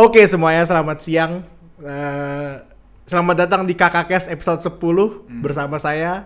Oke 0.00 0.24
semuanya 0.24 0.64
selamat 0.64 0.96
siang. 1.04 1.44
Eh, 1.76 2.52
selamat 3.04 3.36
datang 3.44 3.68
di 3.68 3.76
KKKS 3.76 4.32
episode 4.32 4.64
10 4.80 5.28
bersama 5.44 5.76
saya 5.76 6.24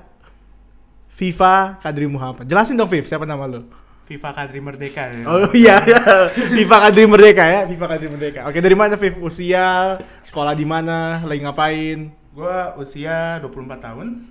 Viva 1.11 1.75
Kadri 1.83 2.07
Muhammad. 2.07 2.47
Jelasin 2.47 2.79
dong 2.79 2.87
Viv, 2.87 3.03
siapa 3.03 3.27
nama 3.27 3.51
lu? 3.51 3.67
Viva 4.07 4.31
Kadri 4.31 4.63
Merdeka 4.63 5.11
ya. 5.11 5.27
Oh 5.27 5.51
iya, 5.51 5.83
Viva 6.55 6.87
Kadri 6.87 7.03
Merdeka 7.03 7.43
ya, 7.43 7.61
Viva 7.67 7.91
Kadri 7.91 8.07
Merdeka. 8.07 8.47
Oke, 8.47 8.63
dari 8.63 8.79
mana 8.79 8.95
Viv? 8.95 9.19
Usia, 9.19 9.99
sekolah 10.23 10.55
di 10.55 10.63
mana, 10.63 11.27
lagi 11.27 11.43
ngapain? 11.43 12.15
Gua 12.31 12.79
usia 12.79 13.43
24 13.43 13.75
tahun. 13.91 14.23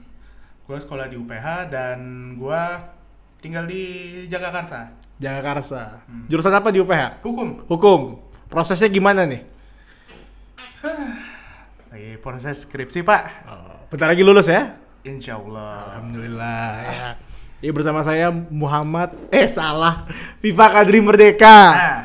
Gua 0.63 0.77
sekolah 0.79 1.11
di 1.11 1.19
UPH 1.19 1.67
dan 1.67 1.99
gua 2.39 2.95
tinggal 3.43 3.67
di 3.67 3.83
Jagakarsa. 4.31 4.87
Jagakarsa. 5.19 5.99
Jurusan 6.31 6.55
apa 6.55 6.71
di 6.71 6.79
UPH? 6.79 7.19
Hukum. 7.27 7.67
Hukum. 7.67 8.31
Prosesnya 8.53 8.85
gimana 8.85 9.25
nih? 9.25 9.41
Lagi 11.89 12.21
proses 12.21 12.69
skripsi, 12.69 13.01
Pak. 13.01 13.21
Oh, 13.49 13.89
bentar 13.89 14.13
lagi 14.13 14.21
lulus 14.21 14.45
ya? 14.45 14.77
Insya 15.01 15.41
Allah. 15.41 15.89
Alhamdulillah 15.89 16.61
ya. 16.85 17.09
Ini 17.65 17.73
bersama 17.73 18.05
saya 18.05 18.29
Muhammad 18.29 19.09
eh 19.33 19.49
salah 19.49 20.05
Viva 20.37 20.69
Kadri 20.69 21.01
Merdeka. 21.01 21.57
Nah, 21.73 21.99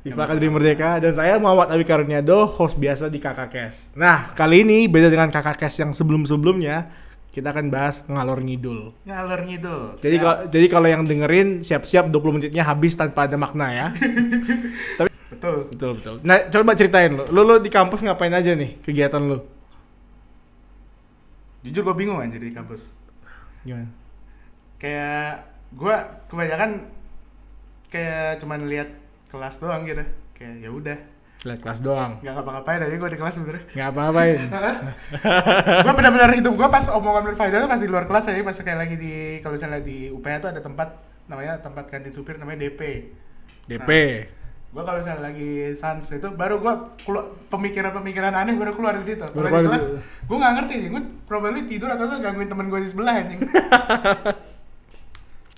Viva 0.00 0.24
Kadri 0.24 0.48
Merdeka 0.48 0.96
dan 1.04 1.12
saya 1.12 1.36
Muhammad 1.36 1.68
Abi 1.68 1.84
Karunyado 1.84 2.48
host 2.48 2.80
biasa 2.80 3.12
di 3.12 3.20
KKKes. 3.20 3.92
Nah, 4.00 4.32
kali 4.32 4.64
ini 4.64 4.88
beda 4.88 5.12
dengan 5.12 5.28
KKKes 5.28 5.84
yang 5.84 5.92
sebelum-sebelumnya, 5.92 6.88
kita 7.30 7.52
akan 7.52 7.70
bahas 7.70 8.02
ngalor 8.08 8.40
ngidul. 8.42 8.96
ngalor 9.06 9.40
ngidul. 9.46 9.82
Jadi 10.02 10.16
Siap. 10.16 10.24
kalau 10.24 10.38
jadi 10.48 10.66
kalau 10.66 10.88
yang 10.90 11.02
dengerin 11.04 11.48
siap-siap 11.62 12.08
20 12.08 12.36
menitnya 12.38 12.64
habis 12.66 12.94
tanpa 12.98 13.26
ada 13.26 13.38
makna 13.38 13.66
ya. 13.70 13.86
betul. 15.40 15.56
betul 15.72 15.90
betul. 15.96 16.14
Nah, 16.20 16.44
coba 16.46 16.76
ceritain 16.76 17.10
lo. 17.10 17.24
Lo, 17.32 17.40
lo 17.42 17.56
di 17.56 17.72
kampus 17.72 18.04
ngapain 18.04 18.30
aja 18.30 18.52
nih 18.52 18.76
kegiatan 18.84 19.24
lo? 19.24 19.48
Jujur 21.60 21.84
gua 21.84 21.96
bingung 21.96 22.20
anjir 22.20 22.40
di 22.40 22.52
kampus. 22.52 22.92
Gimana? 23.64 23.88
Kayak 24.76 25.48
gua 25.72 25.96
kebanyakan 26.28 26.88
kayak 27.88 28.40
cuman 28.40 28.68
lihat 28.68 28.88
kelas 29.28 29.60
doang 29.60 29.84
gitu. 29.84 30.04
Kayak 30.32 30.54
ya 30.64 30.70
udah, 30.72 30.98
Lihat 31.40 31.60
kelas 31.60 31.80
doang. 31.80 32.20
nggak 32.20 32.32
ngapa-ngapain 32.36 32.80
aja 32.80 32.96
gua 32.96 33.10
di 33.12 33.18
kelas 33.20 33.34
sebenarnya. 33.36 33.64
Nggak 33.76 33.88
apa-apain. 33.92 34.38
gue 35.84 35.92
benar-benar 35.96 36.30
hidup 36.36 36.52
gue 36.52 36.68
pas 36.68 36.84
omongan 36.92 37.22
berfaedah 37.32 37.58
tuh 37.64 37.68
pas 37.68 37.80
di 37.80 37.88
luar 37.88 38.04
kelas 38.04 38.24
ya 38.28 38.40
pas 38.40 38.56
kayak 38.56 38.78
lagi 38.78 38.96
di 38.96 39.12
kalau 39.40 39.56
misalnya 39.56 39.80
di 39.80 40.08
UPH 40.08 40.36
tuh 40.40 40.50
ada 40.52 40.60
tempat 40.60 40.88
namanya 41.28 41.60
tempat 41.60 41.88
kantin 41.88 42.12
supir 42.12 42.36
namanya 42.36 42.68
DP 42.68 42.80
DP. 43.68 43.90
Gue 44.70 44.78
kalau 44.80 44.98
misalnya 44.98 45.22
lagi 45.24 45.50
sans 45.74 46.06
itu 46.06 46.28
baru 46.30 46.58
gue 46.58 46.74
keluar 47.02 47.26
pemikiran-pemikiran 47.48 48.30
aneh 48.32 48.54
baru 48.54 48.70
keluar 48.72 48.94
di 48.94 49.04
situ 49.04 49.26
Baru 49.26 49.46
kalau 49.46 49.50
keluar 49.50 49.62
di 49.62 49.68
kelas 49.68 49.86
gue 50.22 50.36
nggak 50.38 50.52
ngerti 50.54 50.74
sih 50.76 50.88
gue 50.88 51.02
probably 51.24 51.62
tidur 51.66 51.90
atau 51.90 52.06
nggak 52.06 52.22
gangguin 52.22 52.48
temen 52.48 52.66
gue 52.68 52.80
di 52.80 52.88
sebelah 52.88 53.14
anjing 53.16 53.40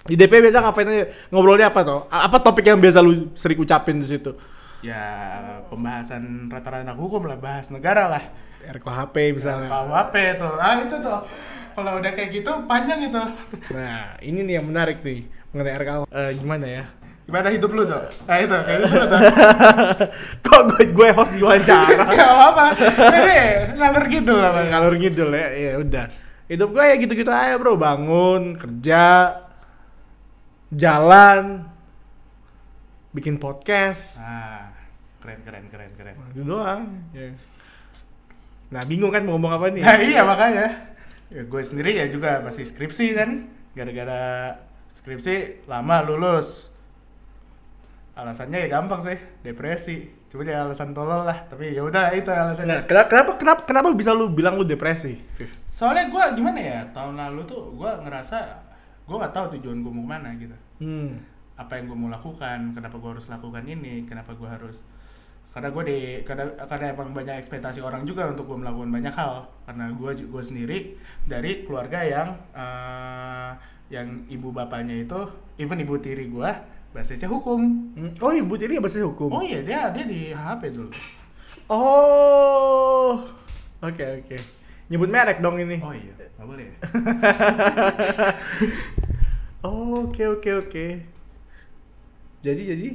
Di 0.03 0.19
DP 0.19 0.43
biasa 0.43 0.59
ngapain 0.61 0.83
aja? 0.85 1.07
Ngobrolnya 1.31 1.71
apa 1.71 1.87
tuh? 1.87 2.11
A- 2.11 2.27
Apa 2.27 2.43
topik 2.43 2.67
yang 2.67 2.83
biasa 2.83 2.99
lu 2.99 3.31
sering 3.35 3.55
ucapin 3.57 3.97
di 3.97 4.07
situ? 4.07 4.35
ya 4.83 4.99
pembahasan 5.71 6.51
rata-rata 6.51 6.83
anak 6.83 6.99
hukum 6.99 7.23
lah 7.23 7.39
bahas 7.39 7.71
negara 7.71 8.11
lah 8.11 8.19
RKHP 8.67 9.15
misalnya. 9.31 9.71
KUHP 9.71 10.15
tuh 10.35 10.59
ah 10.59 10.75
itu 10.75 10.97
tuh 10.99 11.19
kalau 11.73 12.03
udah 12.03 12.11
kayak 12.11 12.35
gitu 12.35 12.51
panjang 12.67 12.99
itu 13.07 13.23
Nah, 13.71 14.19
ini 14.19 14.43
nih 14.43 14.59
yang 14.59 14.67
menarik 14.67 14.99
nih 15.01 15.23
mengenai 15.55 15.75
RKH. 15.79 15.99
Eh, 16.11 16.31
gimana 16.35 16.67
ya? 16.67 16.85
Gimana 17.23 17.49
hidup 17.55 17.71
lu 17.71 17.83
tuh 17.87 18.03
nah 18.27 18.37
itu 18.39 18.51
kayak 18.51 18.79
gitu 18.83 18.99
tuh 19.07 19.21
Kok 20.43 20.61
gue 20.69 20.85
gue 20.93 21.09
host 21.17 21.33
diwawancara? 21.33 22.05
Gak 22.19 22.29
apa-apa. 22.29 22.65
Ini 23.09 23.39
ngalur 23.81 24.05
gitu 24.13 24.33
lah, 24.37 24.53
Bang. 24.53 24.69
Ngalur 24.69 24.95
ngidul 25.01 25.31
ya. 25.33 25.49
Ya 25.49 25.73
udah. 25.81 26.07
Hidup 26.45 26.69
gue 26.77 26.85
ya 26.85 26.97
gitu-gitu 27.01 27.31
aja, 27.33 27.57
Bro. 27.57 27.81
Bangun, 27.81 28.53
kerja, 28.53 29.33
jalan, 30.69 31.65
bikin 33.17 33.41
podcast. 33.41 34.21
Ah, 34.21 34.73
keren 35.25 35.41
keren 35.41 35.65
keren 35.73 35.93
keren. 35.97 36.15
Nah, 36.21 36.29
Itu 36.37 36.43
doang. 36.45 36.83
Ya. 37.17 37.33
Nah, 38.73 38.83
bingung 38.89 39.13
kan 39.13 39.25
mau 39.25 39.37
ngomong 39.37 39.53
apa 39.57 39.73
nih? 39.73 39.85
Nah, 39.85 39.97
iya 40.01 40.21
makanya. 40.25 40.67
Ya, 41.33 41.49
gue 41.49 41.63
sendiri 41.65 41.97
ya 41.97 42.09
juga 42.13 42.45
masih 42.45 42.69
skripsi 42.69 43.17
kan. 43.17 43.49
Gara-gara 43.73 44.61
skripsi 45.01 45.65
lama 45.65 46.05
lulus. 46.05 46.72
Alasannya 48.13 48.59
ya 48.65 48.69
gampang 48.69 49.01
sih, 49.01 49.17
depresi. 49.41 50.05
Cuma 50.29 50.45
ya 50.45 50.65
alasan 50.65 50.93
tolol 50.93 51.25
lah, 51.25 51.45
tapi 51.49 51.73
ya 51.73 51.81
udah 51.81 52.13
itu 52.13 52.29
Nah, 52.29 52.53
alasannya. 52.53 52.85
kenapa, 52.85 53.09
kenapa 53.09 53.31
kenapa 53.41 53.61
kenapa 53.65 53.89
bisa 53.93 54.13
lu 54.13 54.29
bilang 54.29 54.57
lu 54.57 54.65
depresi? 54.65 55.17
Soalnya 55.65 56.09
gue 56.09 56.25
gimana 56.37 56.61
ya, 56.61 56.81
tahun 56.93 57.17
lalu 57.17 57.41
tuh 57.45 57.73
gue 57.73 57.91
ngerasa 58.05 58.37
gue 59.03 59.17
nggak 59.17 59.35
tahu 59.35 59.47
tujuan 59.59 59.81
gue 59.81 59.93
mau 59.93 60.05
ke 60.05 60.11
mana 60.13 60.29
gitu. 60.37 60.57
Hmm. 60.81 61.21
apa 61.53 61.79
yang 61.79 61.85
gue 61.85 61.95
mau 61.95 62.09
lakukan 62.09 62.73
kenapa 62.75 62.97
gue 62.97 63.11
harus 63.13 63.29
lakukan 63.29 63.63
ini 63.63 64.03
kenapa 64.09 64.35
gue 64.35 64.49
harus 64.49 64.83
karena 65.53 65.69
gue 65.69 65.83
di 65.85 65.99
karena 66.25 66.49
karena 66.65 66.97
emang 66.97 67.13
banyak 67.13 67.39
ekspektasi 67.39 67.79
orang 67.85 68.03
juga 68.03 68.25
untuk 68.27 68.49
gue 68.51 68.57
melakukan 68.57 68.89
banyak 68.89 69.15
hal 69.15 69.47
karena 69.69 69.93
gue 69.93 70.11
gue 70.27 70.43
sendiri 70.43 70.79
dari 71.23 71.63
keluarga 71.63 72.03
yang 72.03 72.35
eh, 72.57 73.51
yang 73.93 74.25
ibu 74.27 74.49
bapaknya 74.51 75.05
itu 75.05 75.21
even 75.61 75.77
ibu 75.79 76.01
tiri 76.01 76.27
gue 76.27 76.51
basisnya 76.93 77.27
hukum 77.27 77.61
Hmm. 77.93 78.13
Oh, 78.21 78.31
ibu 78.31 78.53
tiri 78.55 78.77
bahasa 78.77 79.01
hukum. 79.01 79.33
oh 79.33 79.41
iya 79.41 79.61
dia 79.61 79.89
dia 79.91 80.05
di 80.05 80.31
HP 80.31 80.63
dulu 80.71 80.89
Oh. 81.73 83.17
Oke, 83.81 84.05
oke. 84.21 84.37
Nyebut 84.87 85.09
merek 85.09 85.41
dong 85.41 85.57
ini. 85.57 85.81
oh 85.81 85.91
iya 85.91 86.13
nggak 86.37 86.45
boleh 86.45 86.65
ya? 86.69 86.77
Oke, 89.63 90.27
oke, 90.27 90.51
oke. 90.59 90.87
Jadi 92.43 92.63
jadi 92.67 92.89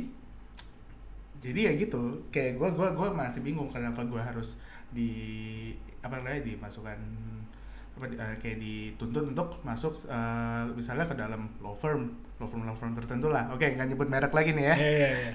jadi 1.37 1.59
ya 1.63 1.71
gitu 1.79 2.27
kayak 2.27 2.59
gue 2.59 2.69
gua 2.75 2.91
gua 2.91 3.07
masih 3.09 3.39
bingung 3.39 3.71
kenapa 3.71 4.03
gue 4.03 4.19
harus 4.19 4.59
di 4.91 5.09
apa 6.03 6.19
namanya 6.19 6.43
dimasukkan 6.43 6.99
apa 7.97 8.05
eh, 8.13 8.37
kayak 8.37 8.57
dituntut 8.61 9.25
untuk 9.33 9.49
masuk 9.65 9.97
eh, 10.05 10.63
misalnya 10.77 11.09
ke 11.09 11.17
dalam 11.17 11.49
law 11.59 11.73
firm 11.73 12.13
law 12.37 12.45
firm 12.45 12.63
law 12.69 12.77
firm 12.77 12.93
tertentu 12.93 13.33
lah 13.33 13.49
oke 13.49 13.65
nggak 13.65 13.87
nyebut 13.89 14.07
merek 14.07 14.31
lagi 14.31 14.53
nih 14.53 14.65
ya 14.69 14.75
ya 14.77 14.91
ya 14.93 15.09
ya. 15.17 15.33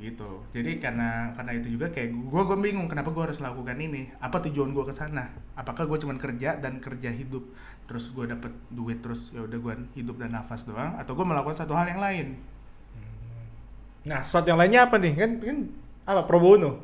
gitu 0.00 0.30
jadi 0.50 0.82
karena 0.82 1.30
karena 1.38 1.52
itu 1.54 1.76
juga 1.78 1.86
kayak 1.94 2.10
gue 2.10 2.42
gue 2.50 2.58
bingung 2.58 2.88
kenapa 2.90 3.14
gue 3.14 3.22
harus 3.30 3.38
lakukan 3.38 3.78
ini 3.78 4.10
apa 4.18 4.42
tujuan 4.50 4.74
gue 4.74 4.84
ke 4.88 4.94
sana 4.96 5.30
apakah 5.54 5.86
gue 5.86 5.98
cuman 6.02 6.18
kerja 6.18 6.58
dan 6.58 6.82
kerja 6.82 7.14
hidup 7.14 7.46
terus 7.86 8.10
gue 8.10 8.26
dapet 8.26 8.50
duit 8.72 8.98
terus 8.98 9.30
ya 9.30 9.46
udah 9.46 9.58
gue 9.60 9.74
hidup 9.94 10.18
dan 10.18 10.34
nafas 10.34 10.66
doang 10.66 10.98
atau 10.98 11.14
gue 11.14 11.26
melakukan 11.28 11.62
satu 11.62 11.78
hal 11.78 11.86
yang 11.86 12.02
lain 12.02 12.28
Nah, 14.00 14.24
sesuatu 14.24 14.48
yang 14.48 14.60
lainnya 14.60 14.88
apa 14.88 14.96
nih? 14.96 15.12
Kan 15.12 15.30
kan 15.44 15.56
apa? 16.08 16.24
Pro 16.24 16.40
bono. 16.40 16.80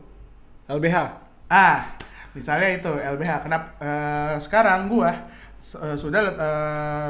LBH. 0.69 0.97
Ah, 1.49 1.97
misalnya 2.37 2.69
itu 2.77 2.91
LBH. 2.93 3.33
Kenapa 3.49 3.67
eh, 3.81 4.35
sekarang 4.45 4.93
gua 4.93 5.11
eh, 5.81 5.97
sudah 5.97 6.21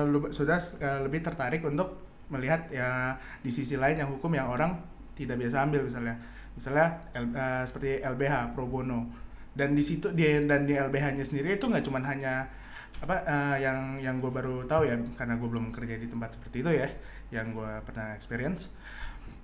lu- 0.06 0.30
sudah 0.30 0.58
eh, 0.80 1.00
lebih 1.04 1.20
tertarik 1.26 1.62
untuk 1.66 2.06
melihat 2.30 2.66
ya 2.70 3.14
di 3.42 3.50
sisi 3.50 3.78
lain 3.78 4.02
yang 4.02 4.10
hukum 4.10 4.30
yang 4.34 4.50
orang 4.50 4.74
tidak 5.18 5.36
biasa 5.42 5.66
ambil 5.66 5.82
misalnya. 5.86 6.14
Misalnya 6.54 6.86
eh, 7.14 7.62
seperti 7.66 8.00
LBH 8.02 8.54
pro 8.54 8.64
bono. 8.70 9.00
Dan 9.56 9.72
di 9.72 9.80
situ 9.80 10.12
di 10.12 10.24
dan 10.44 10.68
di 10.68 10.76
LBH-nya 10.76 11.24
sendiri 11.24 11.56
itu 11.56 11.64
nggak 11.66 11.84
cuman 11.84 12.04
hanya 12.06 12.44
apa 13.02 13.16
eh, 13.28 13.56
yang 13.64 14.00
yang 14.00 14.16
gue 14.24 14.32
baru 14.32 14.64
tahu 14.64 14.88
ya 14.88 14.96
karena 15.20 15.36
gue 15.36 15.48
belum 15.48 15.68
kerja 15.74 16.00
di 16.00 16.08
tempat 16.08 16.40
seperti 16.40 16.64
itu 16.64 16.70
ya 16.72 16.88
yang 17.28 17.52
gue 17.52 17.72
pernah 17.84 18.16
experience 18.16 18.72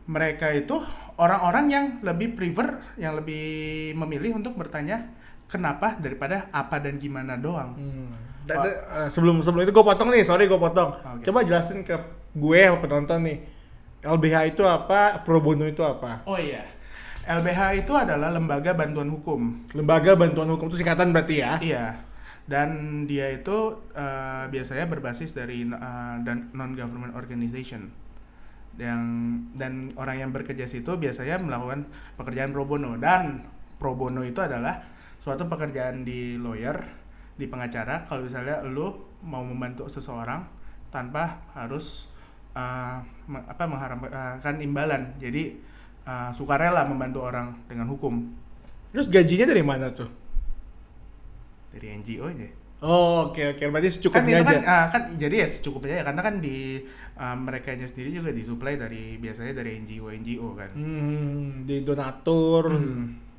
mereka 0.08 0.50
itu 0.50 0.82
orang-orang 1.18 1.66
yang 1.70 1.86
lebih 2.02 2.34
prefer, 2.34 2.74
yang 2.98 3.14
lebih 3.14 3.94
memilih 3.94 4.34
untuk 4.34 4.58
bertanya 4.58 5.06
kenapa 5.52 6.00
daripada 6.00 6.48
apa 6.48 6.80
dan 6.80 6.96
gimana 6.96 7.36
doang. 7.36 7.76
Hmm. 7.76 8.08
Da- 8.48 8.58
da- 8.58 8.80
eh, 9.04 9.08
sebelum 9.12 9.44
sebelum 9.44 9.68
itu 9.68 9.72
gue 9.76 9.84
potong 9.84 10.08
nih, 10.08 10.24
sorry 10.24 10.48
gue 10.48 10.56
potong. 10.56 10.96
Oke. 10.96 11.28
Coba 11.28 11.44
jelasin 11.44 11.84
ke 11.84 11.94
gue 12.32 12.60
sama 12.64 12.80
penonton 12.80 13.20
nih. 13.28 13.38
LBH 14.02 14.56
itu 14.56 14.64
apa? 14.66 15.20
Pro 15.22 15.38
bono 15.38 15.62
itu 15.68 15.84
apa? 15.84 16.26
Oh 16.26 16.34
iya, 16.34 16.66
LBH 17.22 17.86
itu 17.86 17.92
adalah 17.94 18.34
lembaga 18.34 18.74
bantuan 18.74 19.06
hukum. 19.12 19.62
Lembaga 19.78 20.18
bantuan 20.18 20.50
hukum 20.50 20.66
itu 20.66 20.82
singkatan 20.82 21.14
berarti 21.14 21.38
ya? 21.38 21.62
Iya, 21.62 22.02
dan 22.50 23.04
dia 23.06 23.30
itu 23.30 23.78
eh, 23.94 24.44
biasanya 24.50 24.90
berbasis 24.90 25.30
dari 25.38 25.62
eh, 25.62 26.14
dan 26.26 26.50
non 26.50 26.74
government 26.74 27.14
organization. 27.14 27.94
Yang 28.74 29.02
dan 29.54 29.94
orang 29.94 30.16
yang 30.18 30.30
bekerja 30.34 30.66
situ 30.66 30.98
biasanya 30.98 31.38
melakukan 31.38 31.86
pekerjaan 32.18 32.50
pro 32.50 32.66
bono 32.66 32.98
dan 32.98 33.46
pro 33.78 33.94
bono 33.94 34.26
itu 34.26 34.42
adalah 34.42 34.82
suatu 35.22 35.46
pekerjaan 35.46 36.02
di 36.02 36.34
lawyer, 36.34 36.82
di 37.38 37.46
pengacara. 37.46 38.10
Kalau 38.10 38.26
misalnya 38.26 38.58
lu 38.66 38.90
mau 39.22 39.46
membantu 39.46 39.86
seseorang 39.86 40.42
tanpa 40.90 41.46
harus 41.54 42.10
eh, 42.52 42.98
me- 43.30 43.46
apa 43.46 43.64
mengharapkan 43.64 44.58
imbalan. 44.58 45.14
Jadi 45.22 45.54
uh, 46.02 46.34
sukarela 46.34 46.82
membantu 46.82 47.22
orang 47.22 47.54
dengan 47.70 47.86
hukum 47.86 48.34
Terus 48.92 49.06
gajinya 49.08 49.46
dari 49.48 49.62
mana 49.64 49.88
tuh? 49.88 50.10
dari 51.72 51.86
NGO 51.96 52.28
aja. 52.28 52.48
Oh, 52.84 53.30
oke 53.30 53.56
oke. 53.56 53.64
Berarti 53.72 53.88
Kan 53.88 53.94
secukupnya 53.96 54.36
itu 54.36 54.44
aja. 54.44 54.52
kan, 54.52 54.62
ah, 54.68 54.86
kan 54.92 55.02
jadi 55.16 55.34
ya 55.40 55.48
secukupnya 55.48 55.94
ya 56.02 56.04
karena 56.04 56.20
kan 56.20 56.34
di 56.42 56.82
uh, 57.16 57.36
mereka 57.38 57.72
sendiri 57.72 58.10
juga 58.12 58.28
disuplai 58.34 58.76
dari 58.76 59.16
biasanya 59.16 59.56
dari 59.56 59.80
NGO 59.80 60.12
NGO 60.12 60.48
kan. 60.52 60.70
Hmm, 60.76 61.64
di 61.64 61.80
donatur. 61.80 62.64
Hmm. 62.68 63.31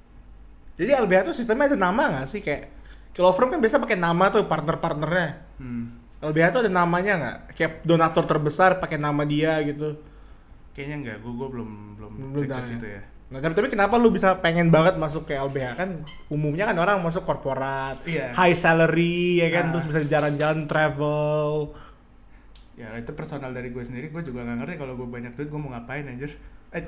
Jadi 0.73 0.89
LBH 0.89 1.29
tuh 1.29 1.35
sistemnya 1.37 1.69
ada 1.69 1.77
nama 1.77 2.03
nggak 2.17 2.27
sih 2.27 2.41
kayak 2.41 2.69
kalau 3.13 3.29
firm 3.29 3.53
kan 3.53 3.61
biasa 3.61 3.77
pakai 3.77 3.97
nama 3.97 4.33
tuh 4.33 4.49
partner-partnernya. 4.49 5.29
Hmm. 5.61 6.01
LBH 6.23 6.47
tuh 6.49 6.61
ada 6.65 6.71
namanya 6.71 7.13
nggak? 7.19 7.37
Kayak 7.53 7.71
donatur 7.85 8.25
terbesar 8.25 8.81
pakai 8.81 8.97
nama 8.97 9.21
dia 9.21 9.59
gitu. 9.61 9.99
Kayaknya 10.73 10.95
enggak, 10.97 11.17
gue 11.21 11.33
gue 11.35 11.47
belum 11.53 11.69
belum 11.93 12.11
Belum 12.33 12.33
cek 12.33 12.47
ke 12.47 12.49
tahu 12.49 12.65
situ 12.65 12.87
ya. 12.89 13.01
Nah, 13.29 13.41
tapi, 13.41 13.53
tapi 13.53 13.69
kenapa 13.69 13.97
lu 13.97 14.09
bisa 14.09 14.37
pengen 14.41 14.69
banget 14.69 14.93
masuk 14.97 15.25
ke 15.25 15.33
LBH 15.33 15.73
kan? 15.73 15.89
Umumnya 16.29 16.69
kan 16.69 16.77
orang 16.77 17.01
masuk 17.01 17.21
korporat, 17.21 17.97
Iya. 18.05 18.29
high 18.33 18.53
salary 18.53 19.41
ya 19.41 19.49
kan, 19.49 19.69
Ah. 19.69 19.71
terus 19.73 19.85
bisa 19.85 20.01
jalan-jalan 20.05 20.65
travel. 20.65 21.73
Ya 22.73 22.89
itu 22.93 23.13
personal 23.13 23.53
dari 23.53 23.69
gue 23.69 23.81
sendiri, 23.81 24.09
gue 24.09 24.21
juga 24.21 24.41
nggak 24.41 24.57
ngerti 24.65 24.73
kalau 24.77 24.93
gue 24.93 25.05
banyak 25.05 25.33
duit 25.33 25.49
gue 25.49 25.59
mau 25.59 25.69
ngapain 25.69 26.05
anjir. 26.05 26.33
Eh, 26.69 26.81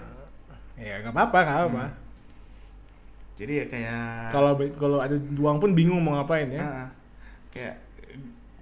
Ya 0.75 0.99
nggak 0.99 1.13
apa-apa, 1.13 1.39
nggak 1.39 1.59
apa. 1.65 1.83
Hmm. 1.87 2.04
Jadi 3.35 3.53
ya 3.63 3.65
kayak 3.67 4.31
Kalau 4.31 4.51
kalau 4.79 4.99
ada 5.03 5.15
uang 5.19 5.57
pun 5.59 5.71
bingung 5.75 5.99
mau 5.99 6.19
ngapain 6.19 6.47
ya. 6.47 6.63
Ah, 6.63 6.87
kayak 7.51 7.83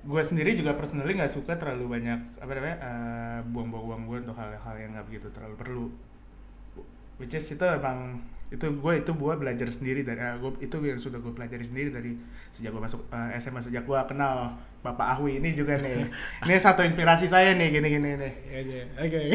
gue 0.03 0.21
sendiri 0.25 0.59
juga 0.59 0.75
personally 0.75 1.15
nggak 1.15 1.31
suka 1.31 1.55
terlalu 1.55 1.95
banyak 1.95 2.19
apa 2.41 2.51
namanya 2.51 2.77
eh, 2.83 3.39
buang-buang 3.53 3.85
uang 3.87 4.01
gue 4.09 4.17
untuk 4.27 4.35
hal-hal 4.35 4.75
yang 4.75 4.91
nggak 4.97 5.07
begitu 5.07 5.27
terlalu 5.29 5.55
perlu. 5.55 5.85
Which 7.21 7.37
is 7.37 7.45
itu 7.45 7.63
emang 7.63 8.19
itu 8.53 8.69
gue 8.69 8.93
itu 9.01 9.11
gue 9.13 9.33
belajar 9.33 9.65
sendiri 9.69 10.05
dari 10.05 10.21
eh, 10.21 10.37
gua, 10.41 10.53
itu 10.57 10.75
yang 10.81 10.97
sudah 10.97 11.21
gue 11.21 11.33
pelajari 11.33 11.65
sendiri 11.65 11.89
dari 11.93 12.17
sejak 12.53 12.73
gue 12.73 12.81
masuk 12.81 13.01
eh, 13.13 13.37
SMA 13.37 13.61
sejak 13.61 13.85
gue 13.85 13.99
kenal 14.09 14.57
Bapak 14.81 15.17
Ahwi 15.17 15.37
ini 15.37 15.53
juga 15.55 15.79
nih. 15.79 16.11
Ini 16.43 16.59
satu 16.59 16.83
inspirasi 16.83 17.31
saya 17.31 17.55
nih 17.55 17.71
gini-gini 17.71 18.19
nih. 18.19 18.33
Ya 18.51 18.83
aja. 18.99 19.19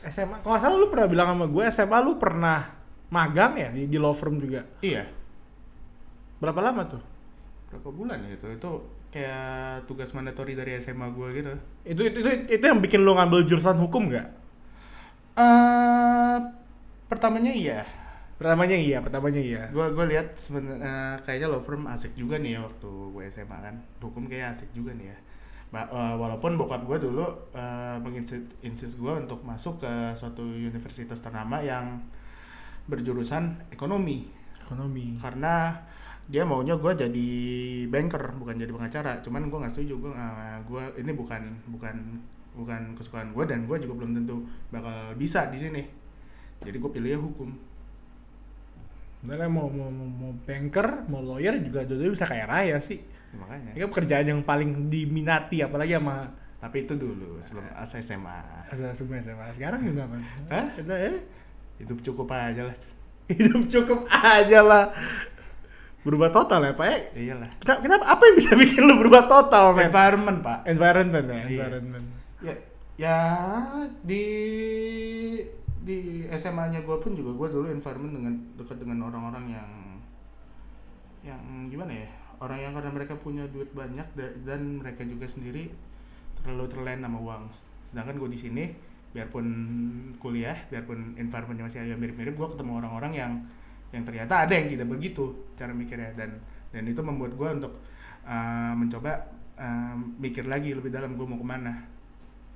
SMA, 0.00 0.40
kalau 0.40 0.56
salah 0.56 0.78
lu 0.80 0.88
pernah 0.88 1.08
bilang 1.12 1.28
sama 1.36 1.46
gue 1.50 1.64
SMA 1.68 1.98
lu 2.00 2.12
pernah 2.16 2.58
magang 3.12 3.52
ya 3.58 3.68
di, 3.74 3.98
law 4.00 4.14
firm 4.16 4.40
juga. 4.40 4.64
iya 4.80 5.04
Berapa 6.40 6.60
lama 6.64 6.82
tuh? 6.88 7.02
berapa 7.70 7.88
bulan 7.94 8.18
ya 8.26 8.30
itu 8.34 8.46
itu 8.50 8.70
kayak 9.14 9.86
tugas 9.86 10.10
mandatory 10.14 10.58
dari 10.58 10.74
SMA 10.82 11.06
gue 11.14 11.28
gitu 11.38 11.52
Itu 11.86 12.02
itu 12.06 12.18
itu, 12.22 12.30
itu 12.50 12.64
yang 12.66 12.80
bikin 12.82 13.00
lu 13.06 13.14
ngambil 13.14 13.46
jurusan 13.46 13.78
hukum 13.78 14.10
nggak? 14.10 14.26
eh 15.38 16.36
pertamanya 17.10 17.52
iya 17.54 17.80
Pertamanya 18.40 18.76
iya, 18.80 18.98
pertamanya 19.04 19.40
iya. 19.40 19.62
gue 19.70 19.86
gue 19.96 20.04
lihat 20.12 20.34
sebenarnya 20.34 21.22
kayaknya 21.24 21.48
law 21.52 21.62
firm 21.62 21.86
asik 21.94 22.12
juga 22.18 22.36
nih 22.42 22.58
ya 22.58 22.60
waktu 22.66 22.88
gue 23.14 23.22
SMA 23.30 23.58
kan 23.66 23.74
hukum 24.02 24.24
kayak 24.26 24.56
asik 24.58 24.70
juga 24.74 24.90
nih 24.98 25.06
ya 25.14 25.16
Ba- 25.70 25.86
eh, 25.86 26.14
walaupun 26.18 26.58
bokap 26.58 26.82
gue 26.82 26.98
dulu 26.98 27.22
uh, 27.54 27.96
menginsis 28.02 28.98
gue 28.98 29.12
untuk 29.14 29.46
masuk 29.46 29.78
ke 29.78 29.92
suatu 30.18 30.42
universitas 30.42 31.22
ternama 31.22 31.62
yang 31.62 32.02
berjurusan 32.90 33.70
ekonomi. 33.70 34.26
Ekonomi. 34.58 35.14
karena 35.22 35.72
dia 36.30 36.46
maunya 36.46 36.74
gue 36.74 36.92
jadi 36.94 37.28
banker 37.86 38.34
bukan 38.34 38.58
jadi 38.58 38.70
pengacara. 38.74 39.22
Cuman 39.22 39.46
gue 39.46 39.58
nggak 39.62 39.72
setuju 39.78 39.94
gue 39.98 40.12
gue 40.66 40.84
ini 40.98 41.12
bukan 41.14 41.42
bukan 41.70 41.96
bukan 42.50 42.82
kesukaan 42.98 43.30
gue 43.30 43.44
dan 43.46 43.70
gue 43.70 43.76
juga 43.78 43.94
belum 44.02 44.18
tentu 44.18 44.42
bakal 44.74 45.14
bisa 45.14 45.54
di 45.54 45.58
sini. 45.58 45.82
Jadi 46.66 46.76
gue 46.82 46.90
pilihnya 46.90 47.22
hukum 47.22 47.69
Sebenarnya 49.20 49.48
mau, 49.48 49.68
mau, 49.68 49.88
mau, 49.88 50.08
mau 50.08 50.32
banker, 50.40 51.04
mau 51.06 51.20
lawyer 51.20 51.60
juga 51.60 51.84
dulu 51.84 52.12
bisa 52.12 52.24
kaya 52.24 52.44
raya 52.44 52.80
sih. 52.80 52.98
Ya, 53.30 53.36
makanya 53.36 53.70
Ini 53.70 53.78
kan 53.78 53.88
pekerjaan 53.88 54.26
yang 54.26 54.40
paling 54.40 54.70
diminati 54.88 55.60
apalagi 55.60 55.94
sama 55.94 56.32
Tapi 56.56 56.76
itu 56.82 56.92
dulu 56.92 57.38
sebelum 57.38 57.64
as 57.72 57.92
SMA. 57.94 58.38
asal 58.66 58.90
semua 58.90 59.16
SMA. 59.18 59.44
Sekarang 59.50 59.80
juga 59.80 60.04
apa? 60.04 60.16
Hah? 60.48 60.66
Kita 60.74 60.94
eh 60.94 61.16
Hidup 61.78 62.00
cukup 62.02 62.28
aja 62.30 62.64
lah. 62.64 62.76
hidup 63.26 63.62
cukup 63.66 64.00
aja 64.06 64.60
lah. 64.60 64.84
Berubah 66.00 66.28
total 66.28 66.64
ya, 66.64 66.72
Pak. 66.72 66.88
Eh, 67.14 67.28
Iyalah. 67.28 67.48
Kenapa, 67.56 67.80
kenapa 67.80 68.04
apa 68.08 68.22
yang 68.24 68.36
bisa 68.36 68.52
bikin 68.54 68.82
lu 68.82 68.96
berubah 68.96 69.24
total, 69.24 69.72
men? 69.72 69.88
Environment, 69.88 70.38
Pak. 70.40 70.58
Environment 70.66 71.24
ya, 71.24 71.36
Iya. 71.36 71.44
environment. 71.46 72.06
Ya, 72.40 72.54
ya 72.96 73.16
di 74.02 74.24
di 75.80 76.28
SMA-nya 76.28 76.84
gue 76.84 76.96
pun 77.00 77.16
juga 77.16 77.32
gue 77.32 77.48
dulu 77.56 77.66
environment 77.72 78.12
dengan 78.12 78.34
dekat 78.60 78.76
dengan 78.76 79.08
orang-orang 79.08 79.44
yang 79.48 79.70
yang 81.24 81.40
gimana 81.72 81.92
ya 81.92 82.08
orang 82.40 82.58
yang 82.60 82.72
karena 82.72 82.90
mereka 82.92 83.14
punya 83.16 83.44
duit 83.52 83.68
banyak 83.72 84.04
da- 84.16 84.36
dan 84.44 84.80
mereka 84.80 85.04
juga 85.04 85.28
sendiri 85.28 85.68
terlalu 86.40 86.72
terlena 86.72 87.04
sama 87.04 87.20
uang. 87.20 87.42
Sedangkan 87.92 88.16
gue 88.16 88.30
di 88.32 88.40
sini 88.40 88.64
biarpun 89.12 89.46
kuliah 90.16 90.56
biarpun 90.72 91.20
environmentnya 91.20 91.68
masih 91.68 91.80
agak 91.84 91.98
mirip-mirip 92.00 92.34
gue 92.36 92.48
ketemu 92.56 92.72
orang-orang 92.80 93.12
yang 93.12 93.32
yang 93.92 94.06
ternyata 94.06 94.46
ada 94.46 94.52
yang 94.56 94.72
tidak 94.72 94.88
begitu 94.88 95.36
cara 95.56 95.76
mikirnya. 95.76 96.16
Dan 96.16 96.40
dan 96.72 96.82
itu 96.88 97.00
membuat 97.04 97.36
gue 97.36 97.48
untuk 97.60 97.72
uh, 98.24 98.72
mencoba 98.72 99.28
uh, 99.60 99.94
mikir 100.16 100.48
lagi 100.48 100.72
lebih 100.72 100.88
dalam 100.88 101.12
gue 101.20 101.26
mau 101.28 101.36
ke 101.36 101.44
mana. 101.44 101.84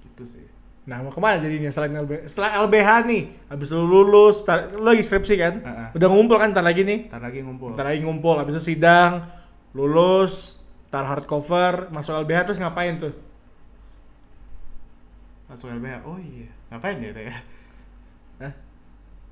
Gitu 0.00 0.24
sih 0.24 0.63
Nah, 0.84 1.00
mau 1.00 1.08
ke 1.08 1.16
mana 1.16 1.40
jadinya 1.40 1.72
selain 1.72 1.96
LBH? 1.96 2.28
Setelah 2.28 2.60
LBH 2.68 2.88
nih, 3.08 3.22
habis 3.48 3.72
lu 3.72 3.88
lulus, 3.88 4.44
tar, 4.44 4.68
lu 4.76 4.84
lagi 4.84 5.00
skripsi 5.00 5.34
kan? 5.40 5.54
Heeh. 5.64 5.88
Udah 5.96 6.08
ngumpul 6.12 6.36
kan 6.36 6.52
ntar 6.52 6.60
lagi 6.60 6.84
nih? 6.84 7.08
ntar 7.08 7.24
lagi 7.24 7.40
ngumpul 7.40 7.72
Ntar 7.72 7.84
lagi 7.88 8.00
ngumpul, 8.04 8.36
habis 8.36 8.60
itu 8.60 8.76
sidang, 8.76 9.24
lulus, 9.72 10.60
tar 10.92 11.08
hardcover, 11.08 11.88
masuk 11.88 12.12
LBH 12.20 12.52
terus 12.52 12.60
ngapain 12.60 13.00
tuh? 13.00 13.16
masuk 15.44 15.70
LBH 15.70 16.02
oh 16.08 16.18
iya 16.18 16.50
ngapain 16.66 16.98
ya 16.98 17.10
Teh? 17.14 17.30
Hah? 18.42 18.52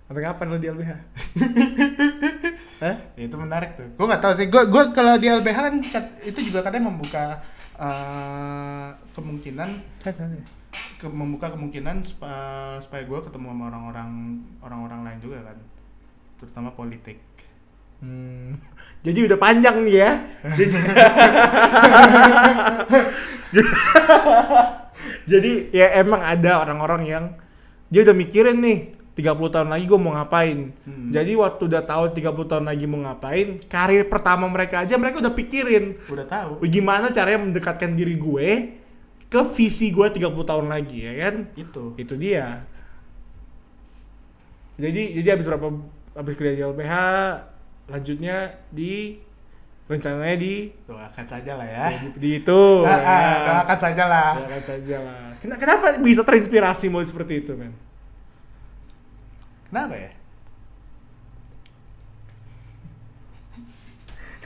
Sampai 0.07 0.23
kapan 0.23 0.47
lu 0.47 0.59
di 0.61 0.69
LBH? 0.71 0.93
Hah? 2.85 2.97
Ya, 3.19 3.23
itu 3.27 3.35
menarik 3.35 3.75
tuh 3.75 3.89
gue 3.91 4.07
nggak 4.07 4.23
tahu 4.23 4.33
sih 4.37 4.47
gue 4.47 4.63
gue 4.71 4.83
kalau 4.95 5.19
di 5.19 5.27
LBH 5.27 5.59
kan 5.59 5.75
itu 6.23 6.39
juga 6.47 6.63
kadang 6.63 6.87
membuka 6.87 7.43
eh, 7.75 8.89
kemungkinan 9.15 9.69
Kan 9.99 10.13
sana. 10.15 10.39
Ke, 11.03 11.11
membuka 11.11 11.51
kemungkinan 11.51 12.07
supaya, 12.07 12.79
supaya 12.79 13.03
gue 13.03 13.19
ketemu 13.27 13.51
sama 13.51 13.65
orang-orang 13.75 14.11
orang-orang 14.63 15.01
lain 15.03 15.19
juga 15.19 15.39
kan 15.51 15.59
terutama 16.39 16.71
politik 16.71 17.19
Hmm. 18.03 18.59
Jadi 19.07 19.31
udah 19.31 19.39
panjang 19.39 19.87
nih 19.87 19.95
ya. 19.95 20.27
Jadi, 20.43 20.75
Jadi 25.31 25.71
ya 25.71 26.03
emang 26.03 26.19
ada 26.19 26.67
orang-orang 26.67 27.03
yang 27.07 27.25
dia 27.95 28.03
udah 28.03 28.11
mikirin 28.11 28.59
nih 28.59 28.99
30 29.15 29.55
tahun 29.55 29.69
lagi 29.71 29.85
gue 29.87 30.01
mau 30.03 30.19
ngapain. 30.19 30.75
Hmm. 30.83 31.15
Jadi 31.15 31.39
waktu 31.39 31.63
udah 31.71 31.83
tahu 31.87 32.11
30 32.11 32.51
tahun 32.51 32.65
lagi 32.67 32.85
mau 32.91 33.07
ngapain, 33.07 33.63
karir 33.71 34.11
pertama 34.11 34.51
mereka 34.51 34.83
aja 34.83 34.99
mereka 34.99 35.23
udah 35.23 35.35
pikirin 35.35 35.95
udah 36.11 36.27
tahu 36.27 36.59
gimana 36.67 37.15
caranya 37.15 37.47
mendekatkan 37.47 37.95
diri 37.95 38.19
gue 38.19 38.82
ke 39.33 39.41
visi 39.49 39.89
gue 39.89 40.05
30 40.05 40.29
tahun 40.45 40.69
lagi 40.69 40.99
ya 41.03 41.13
kan. 41.19 41.35
itu 41.57 41.97
Itu 41.97 42.15
dia. 42.15 42.69
Jadi 44.77 45.17
jadi 45.17 45.29
habis 45.33 45.47
berapa 45.47 45.73
habis 46.13 46.35
kerja 46.35 46.53
di 46.53 46.63
LPH 46.63 46.95
lanjutnya 47.89 48.37
di 48.69 49.17
rencananya 49.85 50.37
di 50.37 50.55
doakan 50.85 51.27
saja 51.27 51.53
lah 51.55 51.67
ya 51.67 51.87
di, 51.93 52.09
di 52.15 52.31
itu 52.39 52.63
Ah, 52.83 52.97
ya. 52.97 53.09
ah, 53.09 53.37
doakan 53.61 53.79
saja 53.79 54.05
lah 54.07 54.31
Doakan 54.39 54.63
saja 54.63 54.97
lah. 54.99 55.23
Kena- 55.37 55.59
Kenapa 55.59 55.97
bisa 55.99 56.23
terinspirasi 56.23 56.87
mau 56.89 57.01
seperti 57.01 57.41
itu, 57.41 57.53
men? 57.53 57.73
kenapa 59.67 59.97
ya 59.97 60.13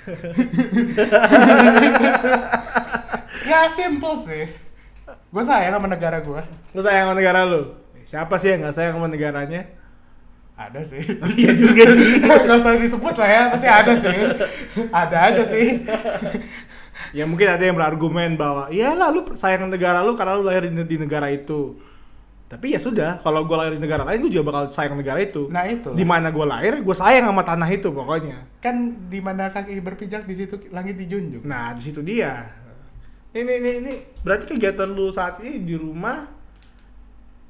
ya 3.47 3.67
simple 3.69 4.17
sih 4.19 4.45
gue 5.33 5.43
sayang 5.43 5.75
sama 5.77 5.89
negara 5.91 6.19
gue 6.23 6.43
Lu 6.75 6.81
sayang 6.81 7.11
sama 7.11 7.15
negara 7.19 7.41
lu? 7.45 7.63
Siapa 8.07 8.35
sih 8.39 8.55
yang 8.55 8.63
nggak 8.67 8.75
sayang 8.77 8.95
sama 8.99 9.09
negaranya? 9.11 9.63
ada 10.57 10.81
sih 10.81 11.05
Iya 11.37 11.53
juga 11.53 11.85
sih. 11.93 12.17
Gak 12.49 12.49
usah 12.65 12.81
disebut 12.81 13.15
lah 13.21 13.29
ya, 13.29 13.43
pasti 13.53 13.69
ada 13.69 13.93
sih 13.93 14.17
Ada 14.89 15.17
aja 15.29 15.43
sih 15.45 15.67
ya 17.13 17.25
mungkin 17.29 17.47
ada 17.49 17.63
yang 17.63 17.77
berargumen 17.77 18.35
bahwa 18.37 18.69
iyalah 18.73 19.13
lu 19.13 19.25
sayang 19.37 19.69
negara 19.69 20.03
lu 20.03 20.17
karena 20.17 20.37
lu 20.37 20.45
lahir 20.47 20.69
di, 20.69 20.73
di 20.85 20.97
negara 20.97 21.29
itu. 21.33 21.77
Tapi 22.47 22.79
ya 22.79 22.81
sudah, 22.81 23.19
kalau 23.27 23.43
gue 23.43 23.57
lahir 23.59 23.75
di 23.75 23.83
negara 23.83 24.07
lain 24.07 24.23
gue 24.23 24.31
juga 24.31 24.55
bakal 24.55 24.63
sayang 24.71 24.95
negara 24.95 25.19
itu. 25.19 25.51
Nah 25.51 25.67
itu 25.67 25.91
Di 25.99 26.07
mana 26.07 26.31
gue 26.31 26.47
lahir, 26.47 26.79
gue 26.79 26.97
sayang 26.97 27.27
sama 27.27 27.43
tanah 27.43 27.67
itu 27.75 27.91
pokoknya. 27.91 28.47
Kan 28.63 29.11
di 29.11 29.19
mana 29.19 29.51
kaki 29.51 29.83
berpijak 29.83 30.31
di 30.31 30.35
situ 30.35 30.55
langit 30.71 30.95
dijunjung 30.95 31.43
Nah, 31.43 31.75
di 31.75 31.83
situ 31.83 32.01
dia. 32.07 32.47
Ini, 33.37 33.53
ini, 33.61 33.71
ini 33.85 33.95
berarti 34.25 34.57
kegiatan 34.57 34.89
lu 34.89 35.13
saat 35.13 35.45
ini 35.45 35.61
di 35.61 35.77
rumah 35.77 36.25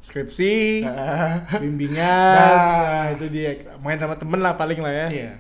skripsi, 0.03 0.83
bimbingan, 1.63 1.99
Nah. 1.99 2.59
nah, 2.83 3.05
itu 3.15 3.27
dia 3.27 3.55
main 3.79 3.99
sama 3.99 4.15
temen 4.15 4.39
lah 4.39 4.55
paling 4.55 4.79
lah 4.79 4.91
ya. 4.91 5.09
iya 5.11 5.33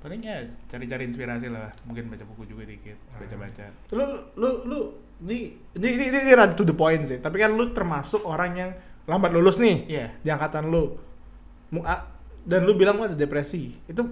paling 0.00 0.20
ya 0.20 0.36
cari-cari 0.68 1.08
inspirasi 1.08 1.48
lah 1.48 1.72
mungkin 1.88 2.12
baca 2.12 2.28
buku 2.28 2.44
juga 2.44 2.68
dikit 2.68 2.92
baca-baca 3.16 3.72
Lu 3.96 4.04
lu 4.36 4.50
lu 4.68 4.78
ini 5.24 5.56
ini 5.80 5.88
ini, 5.96 6.04
ini, 6.12 6.18
ini 6.28 6.32
rada 6.36 6.52
to 6.52 6.60
the 6.60 6.76
point 6.76 7.00
sih. 7.08 7.16
Tapi 7.24 7.40
kan 7.40 7.56
lu 7.56 7.72
termasuk 7.72 8.20
orang 8.28 8.52
yang 8.52 8.70
lambat 9.08 9.32
lulus 9.32 9.56
nih 9.64 9.88
iya 9.88 10.12
di 10.20 10.28
angkatan 10.28 10.68
lu. 10.68 10.92
Dan 12.44 12.68
lu 12.68 12.76
bilang 12.76 13.00
lu 13.00 13.08
ada 13.08 13.16
depresi. 13.16 13.72
Itu 13.88 14.04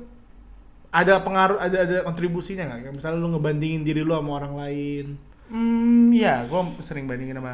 ada 0.89 1.21
pengaruh 1.21 1.61
ada 1.61 1.85
ada 1.85 1.97
kontribusinya 2.09 2.73
nggak? 2.73 2.97
Misalnya 2.97 3.21
lu 3.21 3.29
ngebandingin 3.37 3.85
diri 3.85 4.01
lu 4.01 4.17
sama 4.17 4.41
orang 4.41 4.57
lain. 4.57 5.07
Hmm, 5.53 6.09
iya, 6.09 6.49
gue 6.49 6.61
sering 6.81 7.05
bandingin 7.05 7.37
sama 7.37 7.53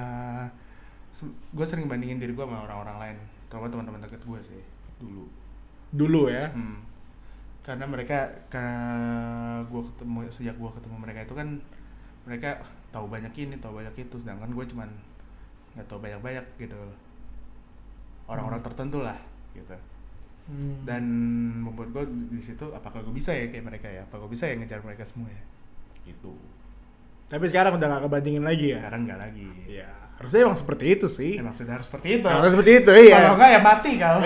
gue 1.26 1.67
sering 1.67 1.90
bandingin 1.90 2.23
diri 2.23 2.31
gue 2.31 2.47
sama 2.47 2.62
orang-orang 2.62 2.97
lain, 3.02 3.17
terutama 3.50 3.67
teman-teman 3.67 4.07
dekat 4.07 4.23
gue 4.23 4.38
sih 4.47 4.62
dulu. 5.02 5.26
Dulu 5.90 6.31
ya. 6.31 6.55
Hmm. 6.55 6.87
Karena 7.67 7.90
mereka 7.90 8.31
karena 8.47 8.78
gue 9.67 9.83
ketemu 9.83 10.19
sejak 10.31 10.55
gue 10.55 10.71
ketemu 10.78 10.97
mereka 11.02 11.26
itu 11.26 11.35
kan 11.35 11.49
mereka 12.23 12.62
tahu 12.95 13.11
banyak 13.11 13.35
ini, 13.35 13.59
tahu 13.59 13.83
banyak 13.83 13.95
itu, 13.99 14.14
sedangkan 14.23 14.55
gue 14.55 14.64
cuman 14.71 14.88
nggak 15.75 15.87
tahu 15.90 15.99
banyak-banyak 15.99 16.47
gitu 16.55 16.78
loh. 16.78 16.95
Orang-orang 18.31 18.62
tertentu 18.62 19.02
lah 19.02 19.19
gitu. 19.59 19.75
Hmm. 20.47 20.87
Dan 20.87 21.05
membuat 21.67 21.90
gue 21.90 22.05
di 22.31 22.43
situ 22.47 22.71
apakah 22.71 23.02
gue 23.02 23.11
bisa 23.11 23.35
ya 23.35 23.50
kayak 23.50 23.67
mereka 23.67 23.90
ya? 23.90 24.07
Apa 24.07 24.23
gue 24.23 24.31
bisa 24.31 24.47
ya 24.47 24.55
ngejar 24.55 24.87
mereka 24.87 25.02
semua 25.02 25.26
ya? 25.35 25.43
Gitu. 26.07 26.33
Tapi 27.28 27.44
sekarang 27.47 27.76
udah 27.76 27.87
gak 27.92 28.02
kebandingin 28.08 28.44
lagi 28.44 28.73
ya. 28.73 28.80
Sekarang 28.80 29.00
nggak 29.04 29.20
lagi. 29.20 29.44
Ya, 29.68 29.88
harusnya 30.16 30.40
emang 30.49 30.56
seperti 30.56 30.85
itu 30.97 31.06
sih. 31.12 31.37
Emang 31.37 31.52
sudah 31.52 31.76
harus 31.76 31.87
seperti 31.87 32.08
itu. 32.18 32.26
Harus 32.26 32.50
seperti 32.56 32.73
itu, 32.80 32.90
Kalau 32.90 33.04
iya. 33.04 33.37
enggak 33.37 33.50
ya 33.52 33.61
mati 33.61 33.90
kau. 34.00 34.18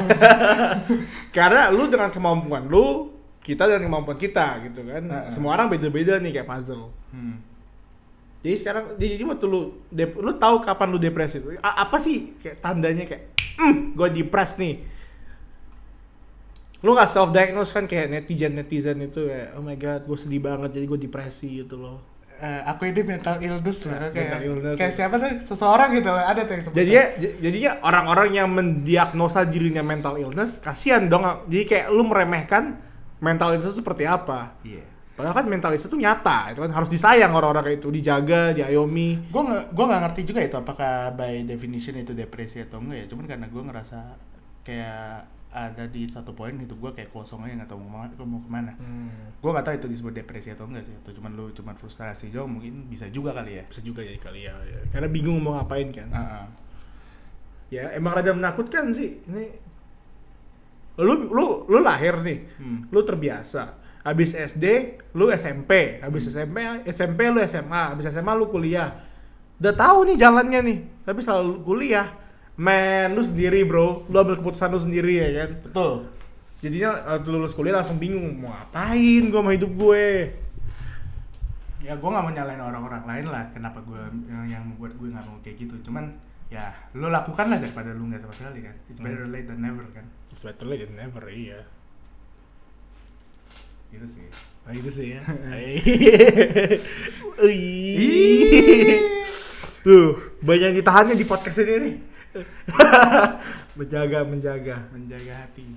Karena 1.36 1.62
lu 1.74 1.84
dengan 1.90 2.10
kemampuan 2.14 2.70
lu, 2.70 3.10
kita 3.42 3.66
dengan 3.66 3.90
kemampuan 3.90 4.18
kita 4.18 4.62
gitu 4.70 4.86
kan. 4.86 5.02
Heeh. 5.02 5.30
Semua 5.34 5.58
orang 5.58 5.66
beda-beda 5.66 6.22
nih 6.22 6.30
kayak 6.30 6.46
puzzle. 6.46 6.94
hmm. 7.10 7.50
Jadi 8.42 8.54
sekarang 8.58 8.84
jadi 8.98 9.14
jadi 9.14 9.24
waktu 9.30 9.46
lu 9.46 9.86
dep, 9.86 10.18
lu 10.18 10.34
tahu 10.34 10.58
kapan 10.66 10.90
lu 10.90 10.98
depresi? 10.98 11.38
A- 11.62 11.86
apa 11.86 11.94
sih 12.02 12.34
kayak 12.42 12.58
tandanya 12.58 13.06
kayak 13.06 13.30
mm, 13.54 13.94
gue 13.94 14.08
depres 14.18 14.58
nih. 14.58 14.82
Lu 16.82 16.98
gak 16.98 17.06
self 17.06 17.30
diagnose 17.30 17.70
kan 17.70 17.86
kayak 17.86 18.10
netizen 18.10 18.58
netizen 18.58 18.98
itu 18.98 19.30
kayak 19.30 19.54
oh 19.54 19.62
my 19.62 19.78
god 19.78 20.02
gue 20.02 20.18
sedih 20.18 20.42
banget 20.42 20.74
jadi 20.74 20.86
gue 20.90 20.98
depresi 21.06 21.62
gitu 21.62 21.78
loh. 21.78 22.02
Eh, 22.42 22.62
aku 22.66 22.90
ini 22.90 23.06
mental 23.06 23.38
illness 23.38 23.86
lah 23.86 24.10
kayak 24.10 24.34
Mental 24.34 24.42
illness, 24.42 24.74
kayak 24.74 24.90
ya. 24.90 24.96
siapa 24.98 25.14
tuh 25.14 25.30
seseorang 25.46 25.94
gitu 25.94 26.10
loh 26.10 26.18
ada 26.18 26.42
tuh 26.42 26.58
yang 26.58 26.64
Jadinya 26.74 27.04
jadinya 27.38 27.70
orang-orang 27.86 28.28
yang 28.34 28.48
mendiagnosa 28.50 29.46
dirinya 29.46 29.86
mental 29.86 30.18
illness 30.18 30.58
kasihan 30.58 31.06
dong. 31.06 31.22
Jadi 31.46 31.62
kayak 31.62 31.86
lu 31.94 32.02
meremehkan 32.02 32.82
mental 33.22 33.54
illness 33.54 33.70
itu 33.70 33.78
seperti 33.78 34.10
apa. 34.10 34.58
iya 34.66 34.82
Padahal 35.14 35.38
kan 35.38 35.46
mental 35.46 35.70
illness 35.70 35.86
itu 35.86 35.94
nyata, 35.94 36.50
itu 36.50 36.58
kan 36.66 36.72
harus 36.74 36.90
disayang 36.90 37.30
orang-orang 37.30 37.62
kayak 37.62 37.78
itu, 37.78 37.88
dijaga, 37.94 38.42
diayomi. 38.58 39.22
gue 39.30 39.42
nggak 39.46 39.64
gue 39.70 39.84
nggak 39.86 40.02
ngerti 40.02 40.20
juga 40.26 40.40
itu 40.42 40.56
apakah 40.58 41.14
by 41.14 41.46
definition 41.46 41.94
itu 41.94 42.10
depresi 42.10 42.66
atau 42.66 42.82
enggak 42.82 43.06
ya 43.06 43.06
cuman 43.06 43.24
karena 43.30 43.46
gue 43.46 43.62
ngerasa 43.70 43.98
kayak 44.66 45.30
ada 45.52 45.84
di 45.84 46.08
satu 46.08 46.32
poin 46.32 46.56
hidup 46.56 46.80
gue 46.80 46.90
kayak 46.96 47.12
kosong 47.12 47.44
aja 47.44 47.60
nggak 47.60 47.68
tahu 47.68 47.78
mau 47.78 48.08
ke 48.08 48.16
mana, 48.16 48.24
mau 48.24 48.40
ke 48.40 48.50
mana. 48.50 48.72
gue 49.36 49.50
nggak 49.52 49.64
tahu 49.64 49.74
itu 49.76 49.88
disebut 49.92 50.12
depresi 50.16 50.48
atau 50.48 50.64
enggak 50.64 50.84
sih 50.84 50.94
atau 50.96 51.12
cuman 51.12 51.30
lu 51.32 51.52
cuman 51.52 51.76
frustrasi 51.76 52.32
doang 52.32 52.56
mungkin 52.56 52.88
bisa 52.88 53.04
juga 53.06 53.30
kali 53.32 53.60
ya 53.60 53.64
Bisa 53.68 53.80
juga 53.80 54.00
jadi 54.00 54.16
kali 54.16 54.48
ya, 54.48 54.54
ya. 54.64 54.80
Karena 54.88 55.06
bingung 55.06 55.38
mau 55.38 55.54
ngapain 55.54 55.92
kan. 55.92 56.08
Heeh. 56.08 56.44
Ya 57.68 57.84
emang 57.92 58.12
rada 58.12 58.32
menakutkan 58.32 58.92
sih. 58.92 59.20
Ini 59.24 59.44
lu 61.00 61.32
lu 61.32 61.46
lu 61.66 61.78
lahir 61.80 62.20
nih, 62.20 62.38
Hmm. 62.60 62.84
lu 62.88 63.00
terbiasa. 63.00 63.80
Habis 64.02 64.34
SD, 64.34 64.64
lu 65.14 65.30
SMP, 65.30 66.00
habis 66.00 66.26
SMP, 66.26 66.58
SMP 66.84 67.30
lu 67.30 67.38
SMA, 67.40 67.94
habis 67.94 68.04
SMA 68.08 68.32
lu 68.34 68.50
kuliah. 68.50 68.98
Udah 69.56 69.72
tahu 69.72 70.04
nih 70.04 70.18
jalannya 70.18 70.60
nih, 70.60 70.78
tapi 71.06 71.22
selalu 71.22 71.62
kuliah. 71.62 72.10
Man, 72.62 73.18
lu 73.18 73.22
sendiri 73.26 73.66
bro, 73.66 74.06
lu 74.06 74.16
ambil 74.22 74.38
keputusan 74.38 74.70
lu 74.70 74.78
sendiri 74.78 75.18
ya 75.18 75.28
kan. 75.42 75.50
betul 75.66 75.92
Jadinya 76.62 77.18
waktu 77.18 77.28
lulus 77.34 77.58
kuliah 77.58 77.74
langsung 77.74 77.98
bingung 77.98 78.38
mau 78.38 78.54
ngapain 78.54 79.22
gua 79.26 79.42
sama 79.42 79.50
hidup 79.58 79.72
gue. 79.74 80.06
ya 81.82 81.98
gue 81.98 82.06
nggak 82.06 82.22
mau 82.22 82.30
nyalain 82.30 82.62
orang-orang 82.62 83.02
lain 83.02 83.26
lah 83.26 83.50
kenapa 83.50 83.82
gue 83.82 83.98
yang, 84.30 84.46
yang 84.46 84.62
membuat 84.62 84.94
gue 84.94 85.10
nggak 85.10 85.26
mau 85.26 85.34
kayak 85.42 85.66
gitu 85.66 85.74
cuman 85.90 86.14
ya 86.46 86.70
lo 86.94 87.10
lakukan 87.10 87.50
lah 87.50 87.58
daripada 87.58 87.90
lu 87.90 88.06
nggak 88.06 88.22
sama 88.22 88.30
sekali 88.30 88.62
kan 88.62 88.70
it's 88.86 89.02
better 89.02 89.26
late 89.26 89.50
than 89.50 89.58
never 89.58 89.82
kan 89.90 90.06
It's 90.30 90.46
better 90.46 90.62
late 90.62 90.86
than 90.86 90.94
never, 90.94 91.26
iya. 91.26 91.66
gitu 93.90 94.06
sih 94.06 94.30
Nah 94.62 94.72
itu 94.78 94.90
sih 94.94 95.18
ya. 95.18 95.22
Tuh, 99.82 100.14
banyak 100.38 100.66
yang 100.70 100.76
ditahannya 100.78 101.18
di 101.18 101.26
podcast 101.26 101.58
ini 101.66 101.74
nih. 101.82 101.94
menjaga, 103.78 104.24
menjaga. 104.24 104.76
menjaga 104.92 105.32
hati 105.44 105.64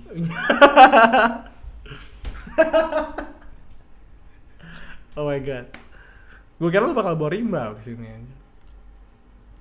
Oh 5.16 5.24
my 5.24 5.40
god. 5.40 5.64
Gue 6.60 6.68
kira 6.68 6.84
lu 6.84 6.92
bakal 6.92 7.16
bawa 7.16 7.32
rimba 7.32 7.72
ke 7.76 7.80
sini 7.84 8.04
aja. 8.04 8.34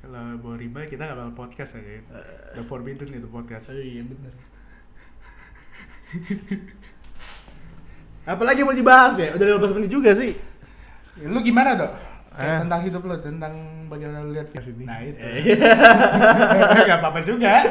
kalau 0.06 0.38
bawa 0.38 0.56
riba 0.60 0.86
kita 0.86 1.08
nggak 1.08 1.18
bakal 1.18 1.34
podcast 1.48 1.82
aja 1.82 1.98
the 2.54 2.62
forbidden 2.62 3.10
itu 3.10 3.28
podcast 3.32 3.72
Oh 3.72 3.80
iya 3.80 4.04
bener. 4.04 4.34
Apalagi 8.36 8.68
mau 8.68 8.76
dibahas 8.76 9.16
ya? 9.16 9.32
Udah 9.36 9.60
15 9.60 9.76
menit 9.80 9.92
juga 9.92 10.12
sih. 10.12 10.36
Ya, 11.20 11.32
lu 11.32 11.40
gimana 11.40 11.80
dok 11.80 11.92
Kayak 12.36 12.52
Eh. 12.52 12.60
tentang 12.68 12.82
hidup 12.84 13.02
lu 13.02 13.16
tentang 13.18 13.54
bagaimana 13.88 14.20
lu 14.22 14.36
lihat 14.36 14.52
Sini. 14.60 14.84
nah 14.84 15.00
itu 15.00 15.16
Eh. 15.24 16.84
nggak 16.84 17.00
apa-apa 17.00 17.20
juga 17.24 17.64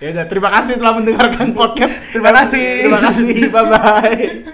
ya 0.00 0.08
udah, 0.16 0.24
terima 0.24 0.48
kasih 0.48 0.80
telah 0.80 0.96
mendengarkan 0.96 1.52
podcast. 1.60 1.92
Terima 2.08 2.32
kasih. 2.32 2.88
Terima 2.88 3.00
kasih. 3.04 3.36
Bye 3.52 3.66
bye. 3.68 4.48